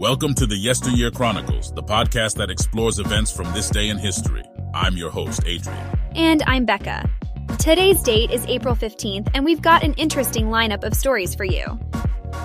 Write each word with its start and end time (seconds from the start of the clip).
Welcome 0.00 0.34
to 0.34 0.46
the 0.46 0.54
Yesteryear 0.54 1.10
Chronicles, 1.10 1.72
the 1.72 1.82
podcast 1.82 2.36
that 2.36 2.50
explores 2.50 3.00
events 3.00 3.32
from 3.32 3.52
this 3.52 3.68
day 3.68 3.88
in 3.88 3.98
history. 3.98 4.44
I'm 4.72 4.96
your 4.96 5.10
host, 5.10 5.42
Adrian. 5.44 5.84
And 6.14 6.40
I'm 6.46 6.64
Becca. 6.64 7.10
Today's 7.58 8.00
date 8.04 8.30
is 8.30 8.46
April 8.46 8.76
15th, 8.76 9.28
and 9.34 9.44
we've 9.44 9.60
got 9.60 9.82
an 9.82 9.94
interesting 9.94 10.50
lineup 10.50 10.84
of 10.84 10.94
stories 10.94 11.34
for 11.34 11.42
you. 11.42 11.80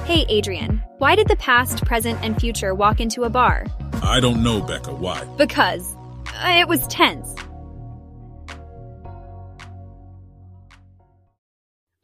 Hey, 0.05 0.25
Adrian, 0.29 0.81
why 0.97 1.13
did 1.13 1.27
the 1.27 1.35
past, 1.35 1.85
present, 1.85 2.17
and 2.23 2.41
future 2.41 2.73
walk 2.73 2.99
into 2.99 3.21
a 3.21 3.29
bar? 3.29 3.67
I 4.01 4.19
don't 4.19 4.41
know, 4.41 4.59
Becca, 4.59 4.95
why? 4.95 5.23
Because 5.37 5.95
uh, 6.33 6.55
it 6.57 6.67
was 6.67 6.87
tense. 6.87 7.35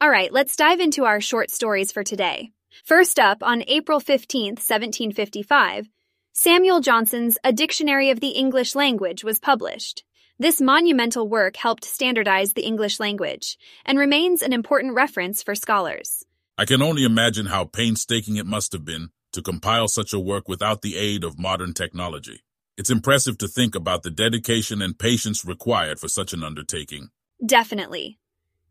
All 0.00 0.10
right, 0.10 0.32
let's 0.32 0.54
dive 0.54 0.78
into 0.78 1.06
our 1.06 1.20
short 1.20 1.50
stories 1.50 1.90
for 1.90 2.04
today. 2.04 2.52
First 2.84 3.18
up, 3.18 3.42
on 3.42 3.62
April 3.66 4.00
15, 4.00 4.52
1755, 4.52 5.88
Samuel 6.32 6.80
Johnson's 6.80 7.38
A 7.44 7.52
Dictionary 7.52 8.10
of 8.10 8.20
the 8.20 8.28
English 8.28 8.74
Language 8.74 9.22
was 9.22 9.38
published. 9.38 10.04
This 10.38 10.60
monumental 10.60 11.28
work 11.28 11.56
helped 11.56 11.84
standardize 11.84 12.54
the 12.54 12.64
English 12.64 12.98
language 12.98 13.58
and 13.84 13.98
remains 13.98 14.40
an 14.40 14.54
important 14.54 14.94
reference 14.94 15.42
for 15.42 15.54
scholars. 15.54 16.24
I 16.56 16.64
can 16.64 16.80
only 16.80 17.04
imagine 17.04 17.46
how 17.46 17.64
painstaking 17.64 18.36
it 18.36 18.46
must 18.46 18.72
have 18.72 18.84
been 18.84 19.10
to 19.32 19.42
compile 19.42 19.88
such 19.88 20.12
a 20.12 20.20
work 20.20 20.48
without 20.48 20.80
the 20.80 20.96
aid 20.96 21.24
of 21.24 21.38
modern 21.38 21.74
technology. 21.74 22.42
It's 22.78 22.90
impressive 22.90 23.36
to 23.38 23.48
think 23.48 23.74
about 23.74 24.02
the 24.02 24.10
dedication 24.10 24.80
and 24.80 24.98
patience 24.98 25.44
required 25.44 26.00
for 26.00 26.08
such 26.08 26.32
an 26.32 26.42
undertaking. 26.42 27.10
Definitely. 27.44 28.19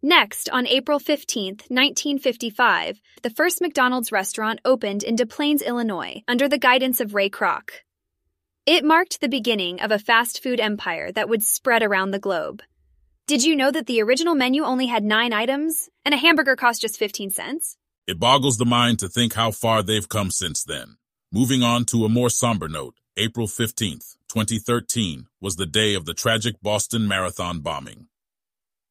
Next, 0.02 0.50
on 0.52 0.66
April 0.66 0.98
15, 0.98 1.56
1955, 1.68 3.02
the 3.22 3.30
first 3.30 3.60
McDonald's 3.60 4.14
restaurant 4.14 4.62
opened 4.64 5.04
in 5.04 5.18
Des 5.18 5.26
Plaines, 5.26 5.62
Illinois, 5.62 6.24
under 6.26 6.48
the 6.48 6.58
guidance 6.58 7.02
of 7.02 7.14
Ray 7.14 7.30
Kroc. 7.30 7.72
It 8.66 8.86
marked 8.86 9.20
the 9.20 9.28
beginning 9.28 9.82
of 9.82 9.92
a 9.92 10.00
fast 10.00 10.42
food 10.42 10.62
empire 10.62 11.12
that 11.12 11.28
would 11.28 11.44
spread 11.44 11.84
around 11.84 12.12
the 12.12 12.20
globe. 12.20 12.64
Did 13.28 13.44
you 13.44 13.58
know 13.58 13.72
that 13.72 13.88
the 13.88 14.02
original 14.02 14.36
menu 14.36 14.64
only 14.64 14.88
had 14.88 15.04
nine 15.04 15.34
items, 15.34 15.90
and 16.06 16.14
a 16.14 16.18
hamburger 16.18 16.56
cost 16.56 16.80
just 16.80 16.98
15 16.98 17.32
cents? 17.32 17.76
It 18.08 18.22
boggles 18.22 18.58
the 18.58 18.66
mind 18.66 19.00
to 19.00 19.10
think 19.10 19.34
how 19.34 19.52
far 19.52 19.84
they've 19.84 20.08
come 20.08 20.32
since 20.32 20.64
then. 20.64 20.96
Moving 21.30 21.62
on 21.62 21.84
to 21.86 22.06
a 22.06 22.10
more 22.10 22.30
somber 22.30 22.70
note, 22.70 22.96
April 23.18 23.48
15th, 23.48 24.16
2013 24.30 25.28
was 25.42 25.58
the 25.58 25.66
day 25.66 25.94
of 25.94 26.06
the 26.06 26.14
tragic 26.14 26.56
Boston 26.62 27.06
Marathon 27.06 27.60
bombing. 27.60 28.08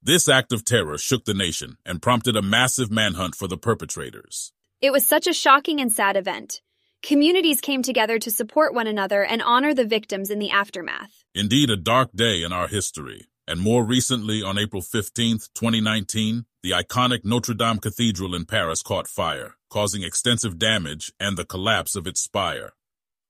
This 0.00 0.28
act 0.28 0.52
of 0.52 0.64
terror 0.64 0.96
shook 0.96 1.24
the 1.24 1.34
nation 1.34 1.76
and 1.84 2.00
prompted 2.00 2.36
a 2.36 2.42
massive 2.42 2.90
manhunt 2.90 3.34
for 3.34 3.48
the 3.48 3.56
perpetrators. 3.56 4.52
It 4.80 4.92
was 4.92 5.04
such 5.04 5.26
a 5.26 5.32
shocking 5.32 5.80
and 5.80 5.92
sad 5.92 6.16
event. 6.16 6.60
Communities 7.02 7.60
came 7.60 7.82
together 7.82 8.18
to 8.20 8.30
support 8.30 8.72
one 8.72 8.86
another 8.86 9.24
and 9.24 9.42
honor 9.42 9.74
the 9.74 9.84
victims 9.84 10.30
in 10.30 10.38
the 10.38 10.50
aftermath. 10.50 11.24
Indeed, 11.34 11.70
a 11.70 11.76
dark 11.76 12.12
day 12.14 12.44
in 12.44 12.52
our 12.52 12.68
history. 12.68 13.26
And 13.48 13.60
more 13.60 13.82
recently, 13.84 14.40
on 14.40 14.56
April 14.56 14.82
15, 14.82 15.38
2019, 15.54 16.44
the 16.62 16.70
iconic 16.70 17.24
Notre 17.24 17.54
Dame 17.54 17.78
Cathedral 17.78 18.34
in 18.34 18.44
Paris 18.44 18.82
caught 18.82 19.08
fire, 19.08 19.56
causing 19.68 20.04
extensive 20.04 20.58
damage 20.58 21.12
and 21.18 21.36
the 21.36 21.44
collapse 21.44 21.96
of 21.96 22.06
its 22.06 22.20
spire. 22.20 22.72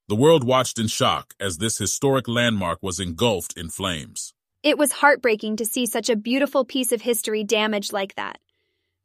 The 0.09 0.17
world 0.17 0.45
watched 0.45 0.79
in 0.79 0.89
shock 0.89 1.35
as 1.41 1.59
this 1.59 1.79
historic 1.79 2.29
landmark 2.29 2.83
was 2.83 3.01
engulfed 3.01 3.57
in 3.57 3.71
flames. 3.71 4.35
It 4.65 4.77
was 4.77 4.91
heartbreaking 4.91 5.59
to 5.59 5.65
see 5.65 5.87
such 5.87 6.11
a 6.11 6.17
beautiful 6.17 6.65
piece 6.65 6.91
of 6.91 7.01
history 7.01 7.45
damaged 7.45 7.93
like 7.93 8.17
that. 8.17 8.39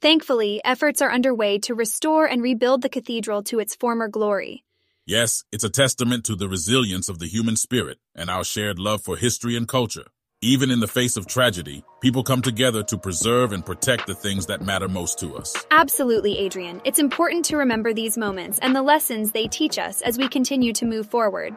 Thankfully, 0.02 0.60
efforts 0.66 1.00
are 1.02 1.12
underway 1.12 1.60
to 1.60 1.76
restore 1.76 2.26
and 2.26 2.42
rebuild 2.42 2.82
the 2.82 2.90
cathedral 2.90 3.44
to 3.44 3.60
its 3.60 3.76
former 3.76 4.08
glory. 4.08 4.66
Yes, 5.06 5.44
it's 5.52 5.64
a 5.64 5.70
testament 5.70 6.26
to 6.26 6.36
the 6.36 6.50
resilience 6.50 7.08
of 7.08 7.20
the 7.20 7.28
human 7.28 7.56
spirit 7.56 8.00
and 8.16 8.32
our 8.32 8.44
shared 8.44 8.80
love 8.80 9.04
for 9.04 9.16
history 9.16 9.56
and 9.56 9.68
culture. 9.68 10.06
Even 10.42 10.72
in 10.72 10.80
the 10.80 10.88
face 10.88 11.18
of 11.18 11.28
tragedy, 11.28 11.84
people 12.02 12.24
come 12.24 12.42
together 12.42 12.82
to 12.84 12.98
preserve 12.98 13.52
and 13.54 13.66
protect 13.66 14.08
the 14.08 14.16
things 14.16 14.48
that 14.48 14.62
matter 14.62 14.88
most 14.88 15.20
to 15.20 15.36
us. 15.38 15.56
Absolutely, 15.70 16.38
Adrian. 16.40 16.82
It's 16.84 17.00
important 17.00 17.46
to 17.46 17.58
remember 17.58 17.94
these 17.94 18.18
moments 18.18 18.58
and 18.62 18.76
the 18.76 18.82
lessons 18.82 19.32
they 19.32 19.48
teach 19.48 19.78
us 19.78 20.02
as 20.02 20.18
we 20.18 20.28
continue 20.28 20.74
to 20.74 20.86
move 20.86 21.08
forward. 21.08 21.56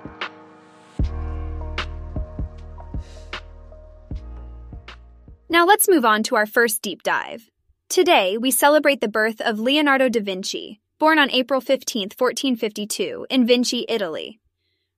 Now 5.48 5.64
let's 5.64 5.88
move 5.88 6.04
on 6.04 6.24
to 6.24 6.34
our 6.34 6.46
first 6.46 6.82
deep 6.82 7.04
dive. 7.04 7.48
Today, 7.88 8.36
we 8.36 8.50
celebrate 8.50 9.00
the 9.00 9.06
birth 9.06 9.40
of 9.40 9.60
Leonardo 9.60 10.08
da 10.08 10.20
Vinci, 10.20 10.80
born 10.98 11.20
on 11.20 11.30
April 11.30 11.60
15, 11.60 12.08
1452, 12.18 13.28
in 13.30 13.46
Vinci, 13.46 13.86
Italy. 13.88 14.40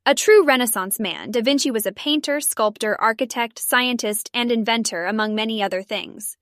A 0.07 0.15
true 0.15 0.47
Renaissance 0.47 0.99
man, 0.99 1.33
da 1.33 1.43
Vinci 1.43 1.71
was 1.71 1.85
a 1.85 1.93
painter, 1.93 2.41
sculptor, 2.41 2.99
architect, 2.99 3.59
scientist, 3.59 4.31
and 4.33 4.51
inventor, 4.51 5.05
among 5.05 5.35
many 5.35 5.63
other 5.63 5.83
things. 5.83 6.39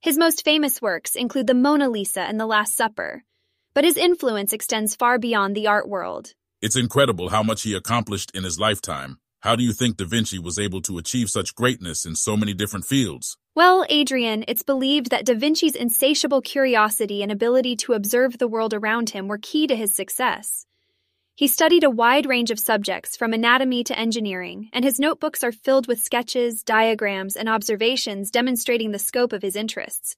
His 0.00 0.18
most 0.18 0.44
famous 0.44 0.82
works 0.82 1.14
include 1.14 1.46
the 1.46 1.54
Mona 1.54 1.88
Lisa 1.88 2.20
and 2.20 2.38
the 2.38 2.44
Last 2.44 2.76
Supper, 2.76 3.24
but 3.72 3.84
his 3.84 3.96
influence 3.96 4.52
extends 4.52 4.94
far 4.94 5.18
beyond 5.18 5.56
the 5.56 5.66
art 5.66 5.88
world. 5.88 6.34
It's 6.60 6.76
incredible 6.76 7.30
how 7.30 7.42
much 7.42 7.62
he 7.62 7.74
accomplished 7.74 8.32
in 8.34 8.44
his 8.44 8.60
lifetime. 8.60 9.18
How 9.40 9.54
do 9.54 9.62
you 9.62 9.72
think 9.72 9.96
Da 9.96 10.06
Vinci 10.06 10.38
was 10.38 10.58
able 10.58 10.80
to 10.82 10.98
achieve 10.98 11.30
such 11.30 11.54
greatness 11.54 12.04
in 12.04 12.16
so 12.16 12.36
many 12.36 12.54
different 12.54 12.84
fields? 12.84 13.36
Well, 13.54 13.86
Adrian, 13.88 14.44
it's 14.48 14.62
believed 14.62 15.10
that 15.10 15.24
Da 15.24 15.34
Vinci's 15.34 15.76
insatiable 15.76 16.40
curiosity 16.40 17.22
and 17.22 17.30
ability 17.30 17.76
to 17.76 17.92
observe 17.92 18.38
the 18.38 18.48
world 18.48 18.74
around 18.74 19.10
him 19.10 19.28
were 19.28 19.38
key 19.38 19.66
to 19.66 19.76
his 19.76 19.94
success. 19.94 20.66
He 21.34 21.48
studied 21.48 21.84
a 21.84 21.90
wide 21.90 22.24
range 22.24 22.50
of 22.50 22.58
subjects 22.58 23.14
from 23.14 23.34
anatomy 23.34 23.84
to 23.84 23.98
engineering, 23.98 24.70
and 24.72 24.84
his 24.84 24.98
notebooks 24.98 25.44
are 25.44 25.52
filled 25.52 25.86
with 25.86 26.02
sketches, 26.02 26.62
diagrams, 26.62 27.36
and 27.36 27.46
observations 27.46 28.30
demonstrating 28.30 28.90
the 28.90 28.98
scope 28.98 29.34
of 29.34 29.42
his 29.42 29.54
interests. 29.54 30.16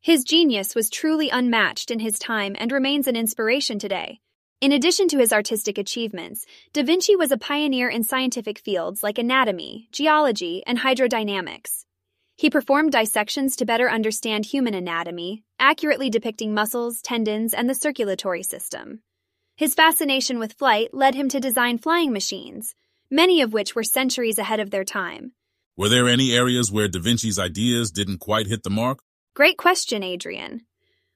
His 0.00 0.24
genius 0.24 0.74
was 0.74 0.90
truly 0.90 1.30
unmatched 1.30 1.90
in 1.90 2.00
his 2.00 2.18
time 2.18 2.56
and 2.58 2.72
remains 2.72 3.06
an 3.06 3.16
inspiration 3.16 3.78
today. 3.78 4.20
In 4.60 4.72
addition 4.72 5.08
to 5.08 5.18
his 5.18 5.32
artistic 5.32 5.78
achievements, 5.78 6.44
Da 6.74 6.82
Vinci 6.82 7.16
was 7.16 7.32
a 7.32 7.38
pioneer 7.38 7.88
in 7.88 8.04
scientific 8.04 8.58
fields 8.58 9.02
like 9.02 9.16
anatomy, 9.16 9.88
geology, 9.90 10.62
and 10.66 10.78
hydrodynamics. 10.78 11.86
He 12.36 12.50
performed 12.50 12.92
dissections 12.92 13.56
to 13.56 13.64
better 13.64 13.90
understand 13.90 14.44
human 14.44 14.74
anatomy, 14.74 15.44
accurately 15.58 16.10
depicting 16.10 16.52
muscles, 16.52 17.00
tendons, 17.00 17.54
and 17.54 17.70
the 17.70 17.74
circulatory 17.74 18.42
system. 18.42 19.00
His 19.56 19.74
fascination 19.74 20.38
with 20.38 20.52
flight 20.52 20.92
led 20.92 21.14
him 21.14 21.30
to 21.30 21.40
design 21.40 21.78
flying 21.78 22.12
machines, 22.12 22.74
many 23.10 23.40
of 23.40 23.54
which 23.54 23.74
were 23.74 23.82
centuries 23.82 24.38
ahead 24.38 24.60
of 24.60 24.70
their 24.70 24.84
time. 24.84 25.32
Were 25.78 25.88
there 25.88 26.06
any 26.06 26.32
areas 26.32 26.70
where 26.70 26.88
Da 26.88 27.00
Vinci's 27.00 27.38
ideas 27.38 27.90
didn't 27.90 28.18
quite 28.18 28.46
hit 28.46 28.62
the 28.62 28.68
mark? 28.68 28.98
Great 29.34 29.56
question, 29.56 30.02
Adrian. 30.02 30.66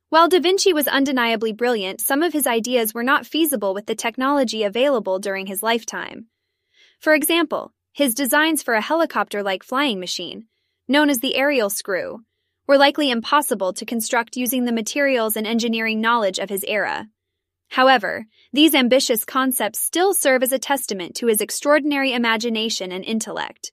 While 0.08 0.28
Da 0.28 0.40
Vinci 0.40 0.72
was 0.72 0.88
undeniably 0.88 1.52
brilliant, 1.52 2.00
some 2.00 2.22
of 2.22 2.32
his 2.32 2.46
ideas 2.46 2.94
were 2.94 3.02
not 3.02 3.26
feasible 3.26 3.74
with 3.74 3.86
the 3.86 3.94
technology 3.94 4.62
available 4.62 5.18
during 5.18 5.46
his 5.46 5.62
lifetime. 5.62 6.26
For 7.00 7.14
example, 7.14 7.72
his 7.92 8.14
designs 8.14 8.62
for 8.62 8.74
a 8.74 8.80
helicopter 8.80 9.42
like 9.42 9.62
flying 9.62 10.00
machine 10.00 10.46
known 10.86 11.08
as 11.08 11.20
the 11.20 11.36
aerial 11.36 11.70
screw, 11.70 12.20
were 12.66 12.76
likely 12.76 13.10
impossible 13.10 13.72
to 13.72 13.86
construct 13.86 14.36
using 14.36 14.64
the 14.64 14.72
materials 14.72 15.36
and 15.36 15.46
engineering 15.46 16.00
knowledge 16.00 16.38
of 16.38 16.50
his 16.50 16.64
era. 16.64 17.08
However, 17.68 18.26
these 18.52 18.74
ambitious 18.74 19.24
concepts 19.24 19.78
still 19.78 20.12
serve 20.12 20.42
as 20.42 20.52
a 20.52 20.58
testament 20.58 21.14
to 21.16 21.26
his 21.26 21.40
extraordinary 21.40 22.12
imagination 22.12 22.92
and 22.92 23.04
intellect. 23.04 23.72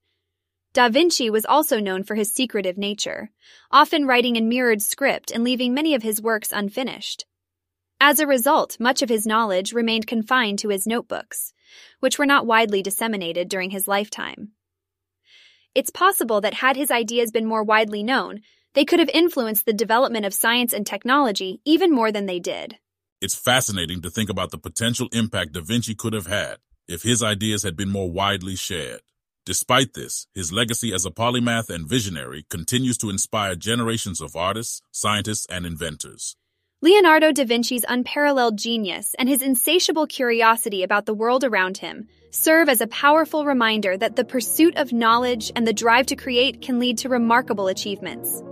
Da 0.74 0.88
Vinci 0.88 1.30
was 1.30 1.46
also 1.46 1.82
known 1.82 2.04
for 2.04 2.16
his 2.16 2.32
secretive 2.32 2.78
nature, 2.78 3.30
often 3.72 4.06
writing 4.06 4.38
in 4.38 4.48
mirrored 4.48 4.82
script 4.82 5.30
and 5.30 5.44
leaving 5.44 5.74
many 5.74 5.94
of 5.96 6.04
his 6.04 6.22
works 6.22 6.54
unfinished. 6.54 7.26
As 8.00 8.20
a 8.20 8.28
result, 8.28 8.80
much 8.80 9.02
of 9.02 9.10
his 9.10 9.28
knowledge 9.28 9.74
remained 9.74 10.08
confined 10.08 10.60
to 10.60 10.70
his 10.70 10.88
notebooks, 10.88 11.52
which 12.00 12.18
were 12.18 12.26
not 12.26 12.46
widely 12.46 12.82
disseminated 12.82 13.50
during 13.50 13.72
his 13.72 13.88
lifetime. 13.88 14.54
It's 15.76 15.90
possible 15.90 16.40
that 16.40 16.54
had 16.54 16.78
his 16.78 16.90
ideas 16.90 17.32
been 17.32 17.46
more 17.46 17.64
widely 17.64 18.02
known, 18.02 18.40
they 18.74 18.86
could 18.86 19.00
have 19.00 19.10
influenced 19.10 19.66
the 19.66 19.74
development 19.74 20.26
of 20.26 20.34
science 20.34 20.72
and 20.72 20.88
technology 20.88 21.60
even 21.66 21.92
more 21.92 22.14
than 22.14 22.28
they 22.28 22.40
did. 22.40 22.78
It's 23.20 23.36
fascinating 23.36 24.02
to 24.04 24.10
think 24.10 24.30
about 24.30 24.52
the 24.52 24.58
potential 24.58 25.10
impact 25.12 25.52
Da 25.52 25.62
Vinci 25.62 25.96
could 25.96 26.14
have 26.14 26.28
had 26.28 26.60
if 26.88 27.04
his 27.04 27.22
ideas 27.22 27.64
had 27.64 27.76
been 27.76 27.90
more 27.90 28.10
widely 28.10 28.56
shared. 28.56 29.02
Despite 29.44 29.94
this, 29.96 30.28
his 30.36 30.52
legacy 30.52 30.94
as 30.94 31.04
a 31.04 31.10
polymath 31.10 31.72
and 31.72 31.90
visionary 31.90 32.46
continues 32.52 32.96
to 33.00 33.10
inspire 33.10 33.56
generations 33.56 34.22
of 34.22 34.36
artists, 34.36 34.84
scientists, 34.92 35.48
and 35.50 35.66
inventors. 35.66 36.36
Leonardo 36.84 37.32
da 37.32 37.44
Vinci's 37.44 37.84
unparalleled 37.88 38.58
genius 38.58 39.16
and 39.18 39.28
his 39.28 39.42
insatiable 39.42 40.06
curiosity 40.06 40.84
about 40.84 41.08
the 41.08 41.14
world 41.14 41.44
around 41.44 41.80
him 41.80 42.08
serve 42.30 42.70
as 42.70 42.82
a 42.82 42.88
powerful 42.88 43.44
reminder 43.44 43.98
that 43.98 44.16
the 44.16 44.24
pursuit 44.24 44.78
of 44.78 44.94
knowledge 44.94 45.52
and 45.56 45.66
the 45.68 45.74
drive 45.74 46.06
to 46.06 46.16
create 46.16 46.62
can 46.62 46.78
lead 46.78 47.00
to 47.00 47.10
remarkable 47.10 47.68
achievements. 47.68 48.44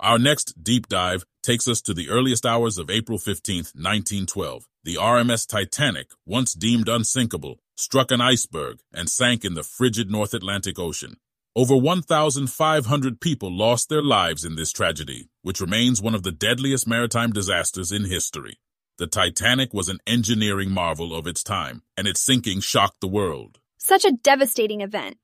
Our 0.00 0.18
next 0.18 0.62
deep 0.62 0.88
dive 0.88 1.24
takes 1.48 1.66
us 1.66 1.80
to 1.80 1.94
the 1.94 2.10
earliest 2.10 2.44
hours 2.44 2.76
of 2.76 2.90
April 2.90 3.16
15, 3.16 3.56
1912. 3.72 4.68
The 4.84 4.96
RMS 4.96 5.48
Titanic, 5.48 6.10
once 6.26 6.52
deemed 6.52 6.90
unsinkable, 6.90 7.60
struck 7.74 8.10
an 8.10 8.20
iceberg 8.20 8.80
and 8.92 9.08
sank 9.08 9.46
in 9.46 9.54
the 9.54 9.62
frigid 9.62 10.10
North 10.10 10.34
Atlantic 10.34 10.78
Ocean. 10.78 11.16
Over 11.56 11.74
1,500 11.74 13.20
people 13.22 13.50
lost 13.50 13.88
their 13.88 14.02
lives 14.02 14.44
in 14.44 14.56
this 14.56 14.72
tragedy, 14.72 15.30
which 15.40 15.62
remains 15.62 16.02
one 16.02 16.14
of 16.14 16.22
the 16.22 16.32
deadliest 16.32 16.86
maritime 16.86 17.32
disasters 17.32 17.92
in 17.92 18.04
history. 18.04 18.58
The 18.98 19.06
Titanic 19.06 19.72
was 19.72 19.88
an 19.88 20.00
engineering 20.06 20.70
marvel 20.70 21.16
of 21.16 21.26
its 21.26 21.42
time, 21.42 21.82
and 21.96 22.06
its 22.06 22.20
sinking 22.20 22.60
shocked 22.60 23.00
the 23.00 23.08
world. 23.08 23.58
Such 23.78 24.04
a 24.04 24.12
devastating 24.12 24.82
event. 24.82 25.16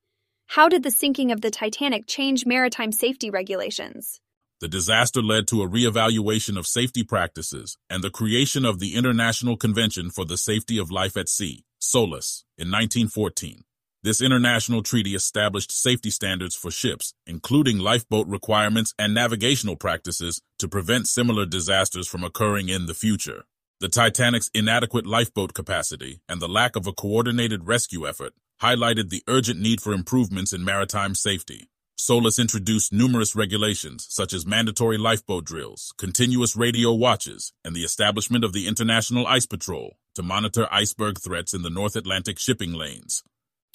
How 0.47 0.71
did 0.71 0.85
the 0.85 0.91
sinking 0.91 1.33
of 1.33 1.43
the 1.43 1.51
Titanic 1.51 2.07
change 2.07 2.47
maritime 2.47 2.93
safety 2.93 3.29
regulations? 3.29 4.23
The 4.65 4.69
disaster 4.69 5.21
led 5.21 5.47
to 5.49 5.63
a 5.63 5.69
reevaluation 5.69 6.57
of 6.57 6.67
safety 6.67 7.05
practices 7.05 7.77
and 7.91 8.03
the 8.03 8.09
creation 8.09 8.65
of 8.65 8.79
the 8.79 8.95
International 8.95 9.59
Convention 9.59 10.09
for 10.09 10.25
the 10.25 10.39
Safety 10.39 10.79
of 10.79 10.91
Life 10.91 11.19
at 11.19 11.29
Sea, 11.29 11.67
SOLAS, 11.79 12.47
in 12.57 12.69
1914. 12.69 13.65
This 14.03 14.23
international 14.23 14.83
treaty 14.83 15.15
established 15.15 15.71
safety 15.71 16.09
standards 16.09 16.57
for 16.57 16.71
ships, 16.71 17.13
including 17.27 17.79
lifeboat 17.79 18.27
requirements 18.27 18.95
and 18.99 19.13
navigational 19.13 19.77
practices 19.77 20.41
to 20.59 20.67
prevent 20.67 21.09
similar 21.09 21.45
disasters 21.45 22.09
from 22.09 22.25
occurring 22.25 22.71
in 22.71 22.87
the 22.87 22.95
future. 22.95 23.45
The 23.81 23.91
Titanic's 23.91 24.51
inadequate 24.55 25.07
lifeboat 25.07 25.53
capacity 25.53 26.23
and 26.27 26.41
the 26.41 26.49
lack 26.49 26.75
of 26.75 26.87
a 26.87 26.95
coordinated 26.95 27.69
rescue 27.69 28.09
effort 28.09 28.33
highlighted 28.63 29.11
the 29.11 29.25
urgent 29.29 29.61
need 29.61 29.83
for 29.83 29.93
improvements 29.93 30.55
in 30.55 30.65
maritime 30.65 31.15
safety. 31.15 31.69
SOLAS 31.97 32.41
introduced 32.41 32.93
numerous 32.93 33.37
regulations, 33.37 34.07
such 34.11 34.33
as 34.33 34.45
mandatory 34.45 34.99
lifeboat 34.99 35.45
drills, 35.45 35.95
continuous 35.97 36.57
radio 36.57 36.93
watches, 36.93 37.53
and 37.65 37.75
the 37.75 37.85
establishment 37.85 38.43
of 38.45 38.53
the 38.53 38.67
International 38.67 39.27
Ice 39.29 39.47
Patrol 39.47 39.97
to 40.17 40.23
monitor 40.23 40.67
iceberg 40.73 41.21
threats 41.21 41.55
in 41.55 41.63
the 41.63 41.71
North 41.71 41.95
Atlantic 41.95 42.39
shipping 42.39 42.73
lanes. 42.73 43.23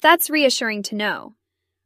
That's 0.02 0.28
reassuring 0.28 0.82
to 0.84 0.94
know. 0.94 1.34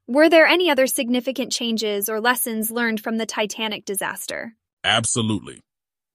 Were 0.09 0.29
there 0.29 0.47
any 0.47 0.69
other 0.69 0.89
significant 0.89 1.53
changes 1.53 2.09
or 2.09 2.21
lessons 2.21 2.71
learned 2.71 3.01
from 3.01 3.17
the 3.19 3.27
Titanic 3.27 3.85
disaster? 3.85 4.55
Absolutely. 4.83 5.61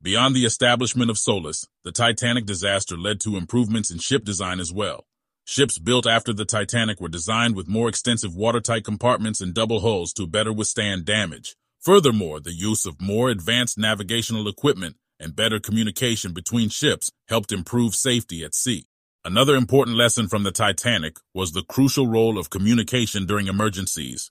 Beyond 0.02 0.36
the 0.36 0.46
establishment 0.46 1.10
of 1.10 1.18
SOLAS, 1.18 1.68
the 1.84 1.94
Titanic 1.94 2.46
disaster 2.46 2.98
led 2.98 3.22
to 3.22 3.38
improvements 3.38 3.90
in 3.90 4.00
ship 4.00 4.26
design 4.26 4.60
as 4.60 4.72
well. 4.72 5.06
Ships 5.52 5.80
built 5.80 6.06
after 6.06 6.32
the 6.32 6.46
Titanic 6.46 7.02
were 7.02 7.10
designed 7.10 7.56
with 7.56 7.68
more 7.68 7.90
extensive 7.90 8.36
watertight 8.36 8.84
compartments 8.84 9.42
and 9.42 9.52
double 9.52 9.80
hulls 9.80 10.14
to 10.14 10.28
better 10.28 10.54
withstand 10.54 11.06
damage. 11.06 11.56
Furthermore, 11.80 12.40
the 12.40 12.54
use 12.54 12.86
of 12.86 13.02
more 13.02 13.32
advanced 13.32 13.76
navigational 13.76 14.48
equipment 14.48 14.98
and 15.20 15.36
better 15.36 15.60
communication 15.60 16.34
between 16.34 16.70
ships 16.70 17.12
helped 17.30 17.52
improve 17.52 17.96
safety 17.96 18.44
at 18.44 18.54
sea. 18.54 18.86
Another 19.26 19.56
important 19.56 19.98
lesson 19.98 20.28
from 20.28 20.44
the 20.44 20.52
Titanic 20.52 21.18
was 21.34 21.54
the 21.54 21.64
crucial 21.64 22.06
role 22.06 22.38
of 22.38 22.52
communication 22.52 23.26
during 23.26 23.48
emergencies. 23.48 24.30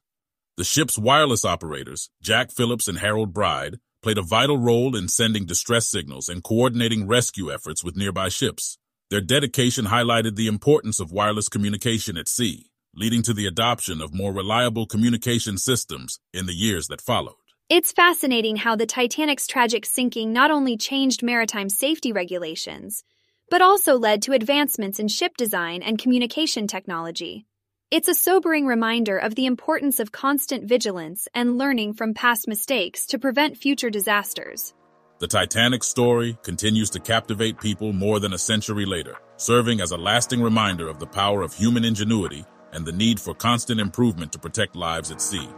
The 0.57 0.63
ship's 0.63 0.97
wireless 0.97 1.45
operators, 1.45 2.11
Jack 2.23 2.53
Phillips 2.53 2.87
and 2.87 3.01
Harold 3.01 3.33
Bride, 3.33 3.81
played 4.05 4.19
a 4.19 4.23
vital 4.23 4.57
role 4.57 4.95
in 4.95 5.09
sending 5.09 5.47
distress 5.47 5.89
signals 5.89 6.29
and 6.29 6.45
coordinating 6.45 7.09
rescue 7.09 7.53
efforts 7.53 7.83
with 7.83 7.97
nearby 7.97 8.29
ships. 8.29 8.79
Their 9.11 9.21
dedication 9.23 9.87
highlighted 9.87 10.37
the 10.37 10.49
importance 10.49 11.01
of 11.01 11.13
wireless 11.13 11.49
communication 11.49 12.19
at 12.19 12.29
sea, 12.29 12.67
leading 12.95 13.23
to 13.23 13.33
the 13.33 13.47
adoption 13.47 14.03
of 14.03 14.13
more 14.13 14.35
reliable 14.35 14.85
communication 14.85 15.57
systems 15.57 16.21
in 16.35 16.45
the 16.45 16.53
years 16.53 16.89
that 16.89 17.01
followed. 17.01 17.37
It's 17.71 17.93
fascinating 17.93 18.57
how 18.57 18.77
the 18.77 18.85
Titanic's 18.85 19.47
tragic 19.47 19.87
sinking 19.87 20.35
not 20.35 20.51
only 20.51 20.77
changed 20.77 21.23
maritime 21.23 21.71
safety 21.71 22.13
regulations, 22.13 23.03
but 23.51 23.63
also 23.63 23.97
led 23.97 24.21
to 24.23 24.33
advancements 24.33 24.99
in 24.99 25.09
ship 25.09 25.39
design 25.39 25.83
and 25.83 25.99
communication 25.99 26.67
technology. 26.67 27.47
It's 27.91 28.09
a 28.09 28.15
sobering 28.15 28.67
reminder 28.67 29.17
of 29.17 29.37
the 29.37 29.47
importance 29.47 30.01
of 30.01 30.13
constant 30.13 30.65
vigilance 30.65 31.29
and 31.33 31.57
learning 31.57 31.95
from 31.95 32.13
past 32.13 32.47
mistakes 32.47 33.07
to 33.07 33.19
prevent 33.19 33.57
future 33.57 33.89
disasters. 33.89 34.75
The 35.21 35.27
Titanic 35.27 35.83
story 35.83 36.39
continues 36.45 36.91
to 36.91 37.01
captivate 37.01 37.61
people 37.61 37.93
more 37.93 38.21
than 38.21 38.35
a 38.35 38.39
century 38.39 38.87
later, 38.87 39.17
serving 39.37 39.81
as 39.81 39.91
a 39.91 39.97
lasting 39.97 40.41
reminder 40.41 40.87
of 40.87 41.01
the 41.01 41.09
power 41.09 41.43
of 41.43 41.53
human 41.53 41.85
ingenuity 41.85 42.45
and 42.73 42.87
the 42.87 42.93
need 42.93 43.19
for 43.19 43.35
constant 43.35 43.81
improvement 43.81 44.31
to 44.31 44.39
protect 44.39 44.77
lives 44.77 45.11
at 45.11 45.21
sea. 45.21 45.49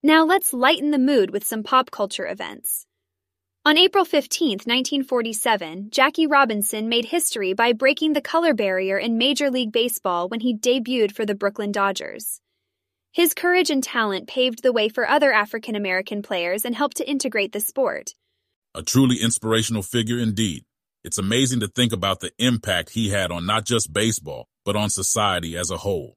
Now 0.00 0.24
let's 0.24 0.52
lighten 0.52 0.92
the 0.92 0.98
mood 0.98 1.32
with 1.32 1.44
some 1.44 1.64
pop 1.64 1.90
culture 1.90 2.28
events. 2.28 2.86
On 3.64 3.76
April 3.76 4.04
15, 4.04 4.50
1947, 4.64 5.88
Jackie 5.90 6.28
Robinson 6.28 6.88
made 6.88 7.06
history 7.06 7.52
by 7.52 7.72
breaking 7.72 8.12
the 8.12 8.20
color 8.20 8.54
barrier 8.54 8.96
in 8.96 9.18
Major 9.18 9.50
League 9.50 9.72
Baseball 9.72 10.28
when 10.28 10.38
he 10.38 10.56
debuted 10.56 11.10
for 11.10 11.26
the 11.26 11.34
Brooklyn 11.34 11.72
Dodgers. 11.72 12.40
His 13.14 13.32
courage 13.32 13.70
and 13.70 13.80
talent 13.80 14.26
paved 14.26 14.64
the 14.64 14.72
way 14.72 14.88
for 14.88 15.08
other 15.08 15.32
African 15.32 15.76
American 15.76 16.20
players 16.20 16.64
and 16.64 16.74
helped 16.74 16.96
to 16.96 17.08
integrate 17.08 17.52
the 17.52 17.60
sport. 17.60 18.12
A 18.74 18.82
truly 18.82 19.22
inspirational 19.22 19.82
figure 19.84 20.18
indeed. 20.18 20.64
It's 21.04 21.16
amazing 21.16 21.60
to 21.60 21.68
think 21.68 21.92
about 21.92 22.18
the 22.18 22.32
impact 22.40 22.90
he 22.90 23.10
had 23.10 23.30
on 23.30 23.46
not 23.46 23.66
just 23.66 23.92
baseball, 23.92 24.48
but 24.64 24.74
on 24.74 24.90
society 24.90 25.56
as 25.56 25.70
a 25.70 25.76
whole. 25.76 26.16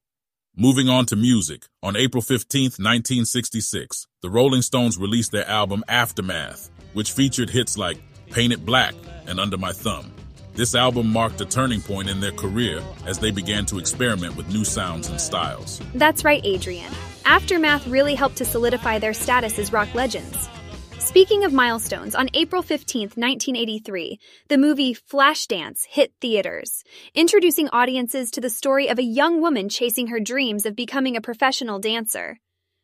Moving 0.56 0.90
on 0.90 1.06
to 1.06 1.16
music, 1.16 1.68
on 1.84 1.96
April 1.96 2.24
15, 2.24 2.64
1966, 2.64 4.08
the 4.24 4.32
Rolling 4.32 4.64
Stones 4.64 4.98
released 4.98 5.32
their 5.32 5.48
album 5.48 5.84
Aftermath, 5.88 6.72
which 6.94 7.12
featured 7.12 7.52
hits 7.52 7.78
like 7.78 8.00
Paint 8.32 8.54
It 8.54 8.66
Black 8.66 8.96
and 9.28 9.40
Under 9.40 9.60
My 9.60 9.72
Thumb. 9.72 10.12
This 10.58 10.74
album 10.74 11.14
marked 11.14 11.40
a 11.40 11.46
turning 11.46 11.82
point 11.82 12.10
in 12.10 12.20
their 12.20 12.32
career 12.32 12.82
as 13.06 13.20
they 13.20 13.30
began 13.30 13.68
to 13.68 13.78
experiment 13.78 14.36
with 14.36 14.52
new 14.52 14.66
sounds 14.66 15.08
and 15.08 15.22
styles. 15.22 15.80
That's 15.94 16.24
right, 16.24 16.42
Adrian. 16.44 16.92
Aftermath 17.26 17.86
really 17.86 18.16
helped 18.16 18.38
to 18.38 18.46
solidify 18.46 18.98
their 18.98 19.14
status 19.14 19.60
as 19.60 19.72
rock 19.72 19.94
legends. 19.94 20.50
Speaking 20.98 21.44
of 21.44 21.54
milestones, 21.54 22.16
on 22.16 22.32
April 22.34 22.64
15, 22.64 23.02
1983, 23.02 24.20
the 24.48 24.58
movie 24.58 24.96
Flashdance 24.96 25.86
hit 25.86 26.12
theaters, 26.22 26.84
introducing 27.14 27.70
audiences 27.70 28.32
to 28.32 28.42
the 28.42 28.50
story 28.50 28.88
of 28.90 28.98
a 28.98 29.04
young 29.04 29.40
woman 29.42 29.70
chasing 29.70 30.08
her 30.08 30.20
dreams 30.20 30.66
of 30.66 30.76
becoming 30.76 31.16
a 31.16 31.22
professional 31.22 31.78
dancer. 31.78 32.40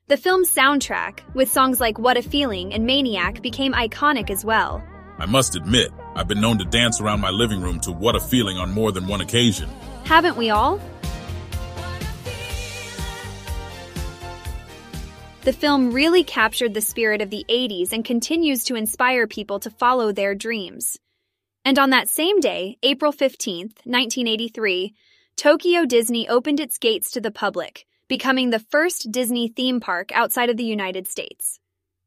The 0.09 0.17
film's 0.17 0.53
soundtrack, 0.53 1.21
with 1.33 1.51
songs 1.51 1.79
like 1.79 1.97
What 1.97 2.17
a 2.17 2.21
Feeling 2.21 2.71
and 2.71 2.85
Maniac, 2.85 3.41
became 3.41 3.73
iconic 3.73 4.29
as 4.29 4.45
well. 4.45 4.83
I 5.19 5.25
must 5.25 5.55
admit, 5.55 5.91
I've 6.15 6.27
been 6.27 6.41
known 6.41 6.57
to 6.57 6.65
dance 6.65 6.99
around 6.99 7.21
my 7.21 7.29
living 7.29 7.61
room 7.61 7.79
to 7.81 7.91
What 7.91 8.15
a 8.15 8.19
Feeling 8.19 8.57
on 8.57 8.71
more 8.71 8.91
than 8.91 9.07
one 9.07 9.21
occasion. 9.21 9.69
Haven't 10.05 10.37
we 10.37 10.49
all? 10.49 10.79
The 15.43 15.53
film 15.53 15.91
really 15.91 16.23
captured 16.23 16.73
the 16.73 16.81
spirit 16.81 17.21
of 17.21 17.29
the 17.29 17.45
80s 17.49 17.91
and 17.91 18.05
continues 18.05 18.63
to 18.65 18.75
inspire 18.75 19.27
people 19.27 19.59
to 19.59 19.69
follow 19.69 20.11
their 20.11 20.33
dreams. 20.33 20.97
And 21.65 21.77
on 21.77 21.91
that 21.91 22.09
same 22.09 22.39
day, 22.39 22.77
April 22.81 23.11
15th, 23.11 23.85
1983, 23.85 24.93
Tokyo 25.35 25.85
Disney 25.85 26.27
opened 26.29 26.59
its 26.59 26.77
gates 26.77 27.11
to 27.11 27.21
the 27.21 27.31
public, 27.31 27.85
becoming 28.07 28.49
the 28.49 28.59
first 28.59 29.11
Disney 29.11 29.49
theme 29.49 29.79
park 29.79 30.11
outside 30.13 30.49
of 30.49 30.57
the 30.57 30.63
United 30.63 31.07
States. 31.07 31.59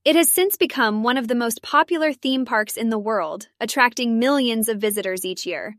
It 0.06 0.14
has 0.14 0.30
since 0.30 0.54
become 0.54 1.02
one 1.02 1.16
of 1.16 1.26
the 1.26 1.34
most 1.34 1.62
popular 1.62 2.12
theme 2.12 2.44
parks 2.44 2.76
in 2.76 2.90
the 2.90 2.98
world, 2.98 3.48
attracting 3.58 4.20
millions 4.20 4.68
of 4.68 4.80
visitors 4.80 5.24
each 5.24 5.44
year. 5.44 5.78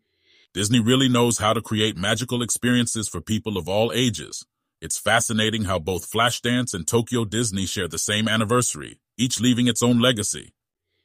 Disney 0.54 0.82
really 0.82 1.08
knows 1.08 1.38
how 1.38 1.54
to 1.54 1.62
create 1.62 1.96
magical 1.96 2.42
experiences 2.42 3.08
for 3.08 3.22
people 3.22 3.58
of 3.58 3.70
all 3.70 3.94
ages. 3.96 4.46
It's 4.82 5.00
fascinating 5.00 5.64
how 5.64 5.80
both 5.80 6.12
Flashdance 6.12 6.74
and 6.74 6.86
Tokyo 6.86 7.24
Disney 7.24 7.66
share 7.66 7.88
the 7.88 7.98
same 7.98 8.28
anniversary, 8.28 9.00
each 9.18 9.40
leaving 9.40 9.68
its 9.68 9.82
own 9.82 10.02
legacy. 10.02 10.54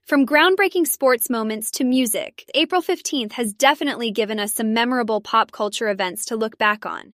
From 0.04 0.26
groundbreaking 0.26 0.88
sports 0.88 1.30
moments 1.30 1.70
to 1.78 1.84
music, 1.84 2.50
April 2.56 2.82
15th 2.82 3.34
has 3.34 3.52
definitely 3.52 4.10
given 4.10 4.40
us 4.40 4.52
some 4.52 4.74
memorable 4.74 5.20
pop 5.20 5.52
culture 5.52 5.88
events 5.88 6.24
to 6.24 6.34
look 6.34 6.58
back 6.58 6.84
on. 6.84 7.12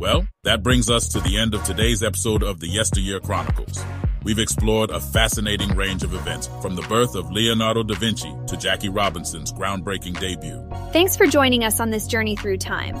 Well, 0.00 0.26
that 0.46 0.62
brings 0.62 0.88
us 0.88 1.08
to 1.08 1.18
the 1.18 1.36
end 1.36 1.54
of 1.54 1.64
today's 1.64 2.04
episode 2.04 2.44
of 2.44 2.60
the 2.60 2.68
Yesteryear 2.68 3.18
Chronicles. 3.18 3.84
We've 4.22 4.38
explored 4.38 4.90
a 4.90 5.00
fascinating 5.00 5.74
range 5.74 6.04
of 6.04 6.14
events, 6.14 6.48
from 6.62 6.76
the 6.76 6.82
birth 6.82 7.16
of 7.16 7.32
Leonardo 7.32 7.82
da 7.82 7.96
Vinci 7.96 8.32
to 8.46 8.56
Jackie 8.56 8.88
Robinson's 8.88 9.52
groundbreaking 9.52 10.20
debut. 10.20 10.64
Thanks 10.92 11.16
for 11.16 11.26
joining 11.26 11.64
us 11.64 11.80
on 11.80 11.90
this 11.90 12.06
journey 12.06 12.36
through 12.36 12.58
time. 12.58 12.94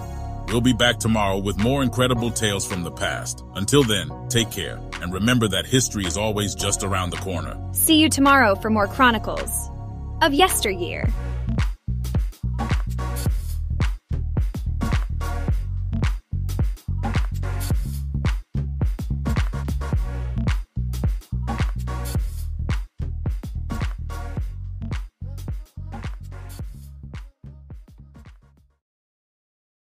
We'll 0.48 0.60
be 0.60 0.72
back 0.72 0.98
tomorrow 0.98 1.38
with 1.38 1.56
more 1.56 1.84
incredible 1.84 2.32
tales 2.32 2.66
from 2.66 2.82
the 2.82 2.90
past. 2.90 3.44
Until 3.54 3.84
then, 3.84 4.10
take 4.28 4.50
care, 4.50 4.80
and 5.00 5.12
remember 5.12 5.46
that 5.46 5.66
history 5.66 6.04
is 6.04 6.16
always 6.16 6.56
just 6.56 6.82
around 6.82 7.10
the 7.10 7.18
corner. 7.18 7.56
See 7.70 8.00
you 8.00 8.08
tomorrow 8.08 8.56
for 8.56 8.70
more 8.70 8.88
Chronicles 8.88 9.70
of 10.20 10.34
Yesteryear. 10.34 11.08